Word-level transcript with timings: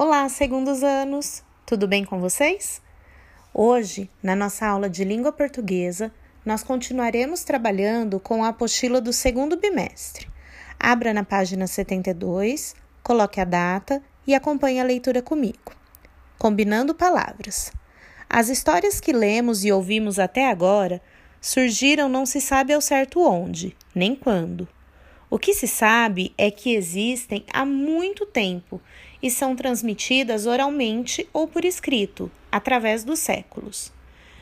Olá, 0.00 0.28
segundos 0.28 0.84
anos! 0.84 1.42
Tudo 1.66 1.88
bem 1.88 2.04
com 2.04 2.20
vocês? 2.20 2.80
Hoje, 3.52 4.08
na 4.22 4.36
nossa 4.36 4.64
aula 4.64 4.88
de 4.88 5.02
língua 5.02 5.32
portuguesa, 5.32 6.12
nós 6.46 6.62
continuaremos 6.62 7.42
trabalhando 7.42 8.20
com 8.20 8.44
a 8.44 8.50
apostila 8.50 9.00
do 9.00 9.12
segundo 9.12 9.56
bimestre. 9.56 10.28
Abra 10.78 11.12
na 11.12 11.24
página 11.24 11.66
72, 11.66 12.76
coloque 13.02 13.40
a 13.40 13.44
data 13.44 14.00
e 14.24 14.36
acompanhe 14.36 14.78
a 14.78 14.84
leitura 14.84 15.20
comigo. 15.20 15.72
Combinando 16.38 16.94
palavras. 16.94 17.72
As 18.30 18.48
histórias 18.48 19.00
que 19.00 19.12
lemos 19.12 19.64
e 19.64 19.72
ouvimos 19.72 20.20
até 20.20 20.48
agora 20.48 21.02
surgiram 21.40 22.08
não 22.08 22.24
se 22.24 22.40
sabe 22.40 22.72
ao 22.72 22.80
certo 22.80 23.20
onde, 23.20 23.76
nem 23.92 24.14
quando. 24.14 24.68
O 25.30 25.38
que 25.38 25.52
se 25.52 25.68
sabe 25.68 26.32
é 26.38 26.50
que 26.50 26.74
existem 26.74 27.44
há 27.52 27.64
muito 27.64 28.24
tempo 28.24 28.80
e 29.22 29.30
são 29.30 29.54
transmitidas 29.54 30.46
oralmente 30.46 31.28
ou 31.34 31.46
por 31.46 31.66
escrito, 31.66 32.30
através 32.50 33.04
dos 33.04 33.18
séculos. 33.18 33.92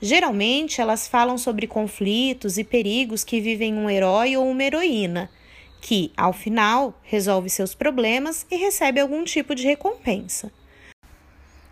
Geralmente, 0.00 0.80
elas 0.80 1.08
falam 1.08 1.36
sobre 1.36 1.66
conflitos 1.66 2.58
e 2.58 2.62
perigos 2.62 3.24
que 3.24 3.40
vivem 3.40 3.74
um 3.74 3.90
herói 3.90 4.36
ou 4.36 4.48
uma 4.48 4.62
heroína, 4.62 5.28
que, 5.80 6.12
ao 6.16 6.32
final, 6.32 6.96
resolve 7.02 7.50
seus 7.50 7.74
problemas 7.74 8.46
e 8.48 8.56
recebe 8.56 9.00
algum 9.00 9.24
tipo 9.24 9.56
de 9.56 9.64
recompensa. 9.64 10.52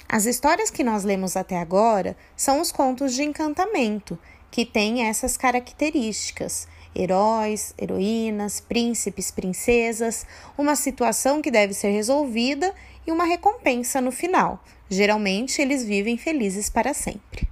As 0.08 0.26
histórias 0.26 0.70
que 0.70 0.82
nós 0.82 1.04
lemos 1.04 1.36
até 1.36 1.56
agora 1.58 2.16
são 2.36 2.60
os 2.60 2.72
contos 2.72 3.14
de 3.14 3.22
encantamento, 3.22 4.18
que 4.50 4.64
têm 4.64 5.06
essas 5.06 5.36
características 5.36 6.66
heróis, 6.96 7.74
heroínas, 7.78 8.60
príncipes, 8.60 9.30
princesas, 9.30 10.26
uma 10.56 10.74
situação 10.74 11.42
que 11.42 11.50
deve 11.50 11.74
ser 11.74 11.90
resolvida 11.90 12.74
e 13.06 13.12
uma 13.12 13.24
recompensa 13.24 14.00
no 14.00 14.10
final. 14.10 14.62
Geralmente, 14.88 15.60
eles 15.60 15.84
vivem 15.84 16.16
felizes 16.16 16.70
para 16.70 16.94
sempre. 16.94 17.48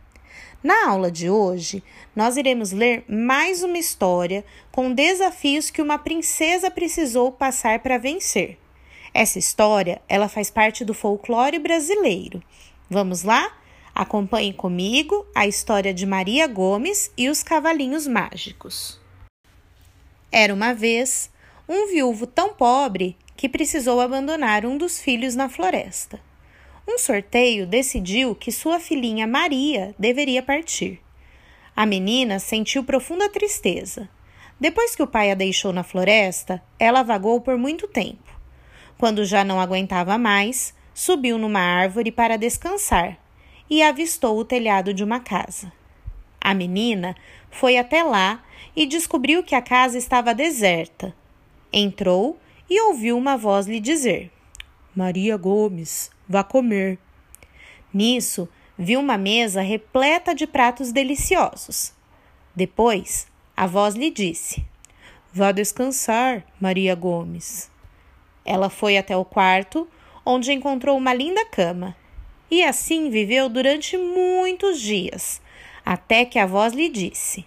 Na 0.62 0.89
aula 0.89 1.11
de 1.11 1.28
hoje, 1.28 1.83
nós 2.17 2.39
iremos 2.39 2.72
ler 2.72 3.05
mais 3.06 3.62
uma 3.62 3.77
história 3.77 4.45
com 4.72 4.95
desafios 4.95 5.69
que 5.69 5.83
uma 5.83 5.98
princesa 5.98 6.70
precisou 6.70 7.31
passar 7.31 7.81
para 7.81 7.98
vencer. 7.98 8.59
Essa 9.12 9.39
história, 9.39 10.00
ela 10.09 10.27
faz 10.27 10.50
parte 10.50 10.84
do 10.84 10.95
folclore 10.95 11.59
brasileiro. 11.59 12.42
Vamos 12.89 13.22
lá? 13.22 13.53
Acompanhe 13.95 14.53
comigo 14.53 15.27
a 15.34 15.47
história 15.47 15.92
de 15.92 16.06
Maria 16.06 16.47
Gomes 16.47 17.12
e 17.17 17.28
os 17.28 17.42
cavalinhos 17.42 18.06
mágicos. 18.06 19.03
Era 20.37 20.53
uma 20.53 20.75
vez 20.75 21.31
um 21.69 21.87
viúvo 21.87 22.27
tão 22.27 22.55
pobre 22.55 23.17
que 23.37 23.49
precisou 23.49 24.01
abandonar 24.01 24.67
um 24.67 24.77
dos 24.77 25.01
filhos 25.01 25.37
na 25.37 25.49
floresta. 25.49 26.21
Um 26.89 26.99
sorteio 26.99 27.69
decidiu 27.69 28.35
que 28.35 28.51
sua 28.51 28.81
filhinha 28.81 29.29
Maria 29.29 29.95
deveria 29.97 30.43
partir. 30.43 31.01
A 31.77 31.87
menina 31.87 32.41
sentiu 32.41 32.83
profunda 32.83 33.29
tristeza. 33.29 34.09
Depois 34.59 34.97
que 34.97 35.05
o 35.05 35.07
pai 35.07 35.31
a 35.31 35.37
deixou 35.37 35.73
na 35.73 35.85
floresta, 35.85 36.61
ela 36.81 37.05
vagou 37.05 37.41
por 37.41 37.57
muito 37.57 37.87
tempo. 37.87 38.37
Quando 38.99 39.25
já 39.25 39.45
não 39.45 39.61
aguentava 39.61 40.19
mais, 40.19 40.75
subiu 40.93 41.39
numa 41.39 41.61
árvore 41.61 42.11
para 42.11 42.37
descansar 42.37 43.17
e 43.71 43.85
avistou 43.85 44.37
o 44.37 44.45
telhado 44.45 44.93
de 44.93 45.05
uma 45.05 45.21
casa. 45.21 45.73
A 46.45 46.53
menina 46.53 47.17
foi 47.50 47.78
até 47.78 48.03
lá 48.03 48.45
e 48.77 48.84
descobriu 48.84 49.42
que 49.42 49.55
a 49.55 49.62
casa 49.62 49.97
estava 49.97 50.34
deserta. 50.34 51.17
Entrou 51.73 52.39
e 52.69 52.78
ouviu 52.83 53.17
uma 53.17 53.34
voz 53.34 53.67
lhe 53.67 53.81
dizer: 53.81 54.31
Maria 54.95 55.39
Gomes, 55.39 56.11
vá 56.28 56.45
comer. 56.45 56.98
Nisso, 57.92 58.47
viu 58.77 59.00
uma 59.00 59.17
mesa 59.17 59.62
repleta 59.62 60.34
de 60.34 60.47
pratos 60.47 60.92
deliciosos. 60.92 61.95
Depois, 62.55 63.27
a 63.56 63.66
voz 63.66 63.94
lhe 63.94 64.11
disse: 64.11 64.66
Vá 65.32 65.50
descansar, 65.50 66.44
Maria 66.61 66.94
Gomes. 66.94 67.71
Ela 68.44 68.69
foi 68.69 68.99
até 68.99 69.16
o 69.16 69.25
quarto, 69.25 69.88
onde 70.26 70.53
encontrou 70.53 70.99
uma 70.99 71.15
linda 71.15 71.47
cama. 71.47 71.97
E 72.50 72.62
assim 72.62 73.09
viveu 73.09 73.49
durante 73.49 73.97
muitos 73.97 74.81
dias, 74.81 75.41
até 75.84 76.25
que 76.25 76.39
a 76.39 76.47
voz 76.47 76.72
lhe 76.72 76.89
disse: 76.89 77.45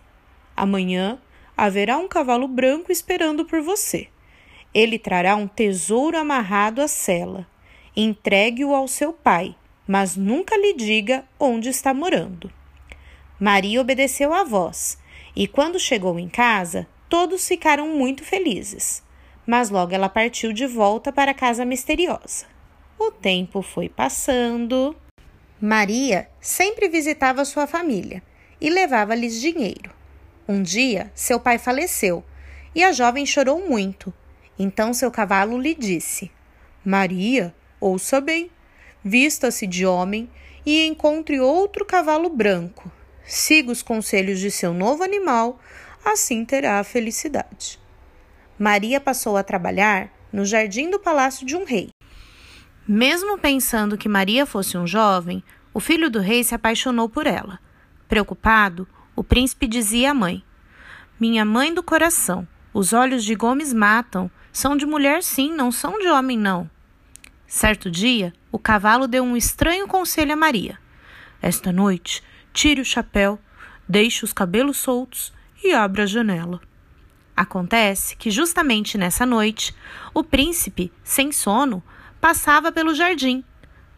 Amanhã 0.55 1.19
haverá 1.55 1.97
um 1.97 2.07
cavalo 2.07 2.47
branco 2.47 2.91
esperando 2.91 3.45
por 3.45 3.61
você. 3.61 4.07
Ele 4.73 4.99
trará 4.99 5.35
um 5.35 5.47
tesouro 5.47 6.17
amarrado 6.17 6.81
à 6.81 6.87
sela. 6.87 7.47
Entregue-o 7.95 8.75
ao 8.75 8.87
seu 8.87 9.11
pai, 9.11 9.55
mas 9.87 10.15
nunca 10.15 10.55
lhe 10.55 10.73
diga 10.73 11.25
onde 11.39 11.69
está 11.69 11.93
morando. 11.93 12.51
Maria 13.39 13.81
obedeceu 13.81 14.33
à 14.33 14.43
voz, 14.43 14.99
e 15.35 15.47
quando 15.47 15.79
chegou 15.79 16.19
em 16.19 16.29
casa, 16.29 16.87
todos 17.09 17.47
ficaram 17.47 17.87
muito 17.87 18.23
felizes. 18.23 19.03
Mas 19.45 19.69
logo 19.69 19.93
ela 19.93 20.09
partiu 20.09 20.51
de 20.51 20.67
volta 20.67 21.11
para 21.11 21.31
a 21.31 21.33
casa 21.33 21.63
misteriosa. 21.63 22.45
O 22.99 23.11
tempo 23.11 23.61
foi 23.61 23.87
passando. 23.87 24.95
Maria 25.59 26.29
sempre 26.39 26.87
visitava 26.87 27.43
sua 27.43 27.65
família 27.65 28.21
e 28.61 28.69
levava-lhes 28.69 29.41
dinheiro. 29.41 29.91
Um 30.47 30.61
dia, 30.61 31.11
seu 31.15 31.39
pai 31.39 31.57
faleceu 31.57 32.23
e 32.75 32.83
a 32.83 32.91
jovem 32.91 33.25
chorou 33.25 33.67
muito. 33.67 34.13
Então 34.59 34.93
seu 34.93 35.09
cavalo 35.09 35.59
lhe 35.59 35.73
disse: 35.73 36.29
Maria, 36.85 37.55
ouça 37.79 38.21
bem, 38.21 38.51
vista-se 39.03 39.65
de 39.65 39.83
homem 39.83 40.29
e 40.63 40.85
encontre 40.85 41.39
outro 41.39 41.83
cavalo 41.83 42.29
branco. 42.29 42.91
Siga 43.25 43.71
os 43.71 43.81
conselhos 43.81 44.39
de 44.39 44.51
seu 44.51 44.75
novo 44.75 45.01
animal, 45.01 45.59
assim 46.05 46.45
terá 46.45 46.77
a 46.77 46.83
felicidade. 46.83 47.79
Maria 48.59 49.01
passou 49.01 49.35
a 49.35 49.43
trabalhar 49.43 50.13
no 50.31 50.45
jardim 50.45 50.91
do 50.91 50.99
palácio 50.99 51.47
de 51.47 51.55
um 51.55 51.63
rei. 51.63 51.89
Mesmo 52.87 53.37
pensando 53.37 53.97
que 53.97 54.07
Maria 54.07 54.45
fosse 54.45 54.77
um 54.77 54.87
jovem, 54.87 55.43
o 55.73 55.79
filho 55.79 56.09
do 56.09 56.19
rei 56.19 56.41
se 56.41 56.55
apaixonou 56.55 57.09
por 57.09 57.27
ela. 57.27 57.59
Preocupado, 58.07 58.87
o 59.13 59.23
príncipe 59.23 59.67
dizia 59.67 60.11
à 60.11 60.13
mãe: 60.13 60.41
Minha 61.19 61.43
mãe 61.43 61.73
do 61.73 61.83
coração, 61.83 62.47
os 62.73 62.93
olhos 62.93 63.25
de 63.25 63.35
Gomes 63.35 63.73
matam. 63.73 64.31
São 64.53 64.77
de 64.77 64.85
mulher, 64.85 65.21
sim, 65.21 65.53
não 65.53 65.71
são 65.71 65.99
de 65.99 66.07
homem, 66.07 66.37
não. 66.37 66.67
Certo 67.45 67.91
dia, 67.91 68.33
o 68.51 68.57
cavalo 68.57 69.07
deu 69.07 69.23
um 69.23 69.37
estranho 69.37 69.85
conselho 69.85 70.33
a 70.33 70.35
Maria. 70.35 70.79
Esta 71.41 71.71
noite, 71.71 72.23
tire 72.53 72.81
o 72.81 72.85
chapéu, 72.85 73.37
deixe 73.87 74.23
os 74.23 74.33
cabelos 74.33 74.77
soltos 74.77 75.31
e 75.63 75.73
abra 75.73 76.03
a 76.03 76.07
janela. 76.07 76.59
Acontece 77.35 78.15
que, 78.15 78.31
justamente 78.31 78.97
nessa 78.97 79.25
noite, 79.25 79.75
o 80.11 80.23
príncipe, 80.23 80.91
sem 81.03 81.31
sono, 81.31 81.83
passava 82.27 82.73
pelo 82.73 82.93
jardim. 82.93 83.41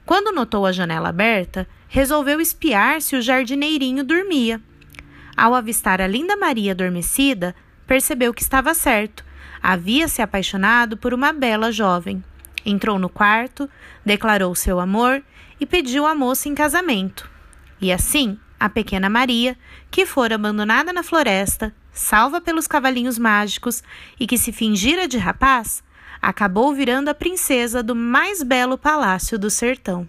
Quando 0.05 0.31
notou 0.31 0.63
a 0.63 0.71
janela 0.71 1.09
aberta, 1.09 1.67
resolveu 1.87 2.39
espiar 2.39 3.01
se 3.01 3.15
o 3.15 3.21
jardineirinho 3.23 4.03
dormia. 4.03 4.61
Ao 5.35 5.55
avistar 5.55 5.99
a 5.99 6.05
linda 6.05 6.37
Maria 6.37 6.73
adormecida, 6.73 7.55
percebeu 7.87 8.31
que 8.31 8.43
estava 8.43 8.75
certo. 8.75 9.25
Havia 9.63 10.07
se 10.07 10.21
apaixonado 10.21 10.95
por 10.95 11.11
uma 11.11 11.33
bela 11.33 11.71
jovem. 11.71 12.23
Entrou 12.63 12.99
no 12.99 13.09
quarto, 13.09 13.67
declarou 14.05 14.53
seu 14.53 14.79
amor 14.79 15.23
e 15.59 15.65
pediu 15.65 16.05
a 16.05 16.13
moça 16.13 16.47
em 16.47 16.53
casamento. 16.53 17.27
E 17.81 17.91
assim, 17.91 18.37
a 18.59 18.69
pequena 18.69 19.09
Maria, 19.09 19.57
que 19.89 20.05
fora 20.05 20.35
abandonada 20.35 20.93
na 20.93 21.01
floresta, 21.01 21.73
salva 21.91 22.39
pelos 22.39 22.67
cavalinhos 22.67 23.17
mágicos 23.17 23.81
e 24.19 24.27
que 24.27 24.37
se 24.37 24.51
fingira 24.51 25.07
de 25.07 25.17
rapaz, 25.17 25.81
acabou 26.21 26.73
virando 26.73 27.09
a 27.09 27.13
princesa 27.13 27.81
do 27.81 27.95
mais 27.95 28.43
belo 28.43 28.77
palácio 28.77 29.37
do 29.37 29.49
sertão. 29.49 30.07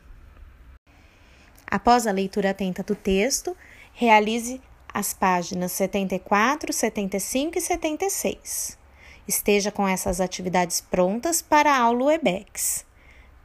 Após 1.66 2.06
a 2.06 2.12
leitura 2.12 2.50
atenta 2.50 2.82
do 2.82 2.94
texto, 2.94 3.56
realize 3.92 4.60
as 4.92 5.14
páginas 5.14 5.72
74, 5.72 6.72
75 6.72 7.58
e 7.58 7.60
76. 7.60 8.78
Esteja 9.26 9.70
com 9.70 9.86
essas 9.86 10.20
atividades 10.20 10.80
prontas 10.80 11.40
para 11.40 11.72
a 11.72 11.78
aula 11.78 12.06
Webex. 12.06 12.84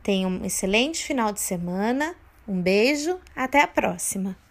Tenha 0.01 0.27
um 0.27 0.43
excelente 0.43 1.05
final 1.05 1.31
de 1.31 1.39
semana, 1.39 2.15
um 2.47 2.61
beijo, 2.61 3.19
até 3.35 3.61
a 3.61 3.67
próxima! 3.67 4.44